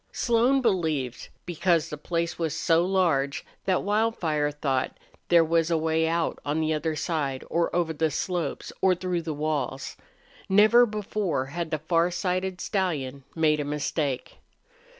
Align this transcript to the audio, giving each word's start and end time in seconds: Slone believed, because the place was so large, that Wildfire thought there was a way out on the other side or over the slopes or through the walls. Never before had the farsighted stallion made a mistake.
Slone 0.11 0.63
believed, 0.63 1.29
because 1.45 1.89
the 1.91 1.95
place 1.97 2.39
was 2.39 2.57
so 2.57 2.83
large, 2.83 3.45
that 3.65 3.83
Wildfire 3.83 4.49
thought 4.49 4.97
there 5.27 5.43
was 5.45 5.69
a 5.69 5.77
way 5.77 6.07
out 6.07 6.39
on 6.43 6.59
the 6.59 6.73
other 6.73 6.95
side 6.95 7.43
or 7.51 7.69
over 7.75 7.93
the 7.93 8.09
slopes 8.09 8.73
or 8.81 8.95
through 8.95 9.21
the 9.21 9.31
walls. 9.35 9.97
Never 10.49 10.87
before 10.87 11.45
had 11.53 11.69
the 11.69 11.77
farsighted 11.77 12.59
stallion 12.59 13.25
made 13.35 13.59
a 13.59 13.63
mistake. 13.63 14.37